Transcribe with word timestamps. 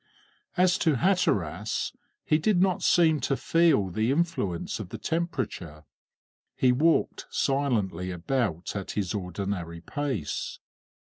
As 0.57 0.79
to 0.79 0.95
Hatteras, 0.95 1.93
he 2.25 2.39
did 2.39 2.59
not 2.59 2.81
seem 2.81 3.19
to 3.19 3.37
feel 3.37 3.89
the 3.89 4.09
influence 4.09 4.79
of 4.79 4.89
the 4.89 4.97
temperature. 4.97 5.83
He 6.55 6.71
walked 6.71 7.27
silently 7.29 8.09
about 8.09 8.75
at 8.75 8.93
his 8.93 9.13
ordinary 9.13 9.81
pace. 9.81 10.57